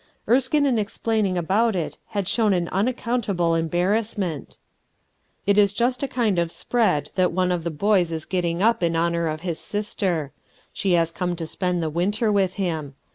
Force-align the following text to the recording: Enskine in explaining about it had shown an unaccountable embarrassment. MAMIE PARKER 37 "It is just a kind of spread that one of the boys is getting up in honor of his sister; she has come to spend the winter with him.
Enskine 0.27 0.65
in 0.65 0.79
explaining 0.79 1.37
about 1.37 1.75
it 1.75 1.99
had 2.07 2.27
shown 2.27 2.53
an 2.53 2.69
unaccountable 2.69 3.53
embarrassment. 3.53 4.57
MAMIE 4.57 5.45
PARKER 5.45 5.45
37 5.45 5.45
"It 5.45 5.57
is 5.61 5.73
just 5.75 6.01
a 6.01 6.07
kind 6.07 6.39
of 6.39 6.51
spread 6.51 7.11
that 7.13 7.31
one 7.31 7.51
of 7.51 7.63
the 7.63 7.69
boys 7.69 8.11
is 8.11 8.25
getting 8.25 8.63
up 8.63 8.81
in 8.81 8.95
honor 8.95 9.27
of 9.27 9.41
his 9.41 9.59
sister; 9.59 10.31
she 10.73 10.93
has 10.93 11.11
come 11.11 11.35
to 11.35 11.45
spend 11.45 11.83
the 11.83 11.91
winter 11.91 12.31
with 12.31 12.53
him. 12.53 12.95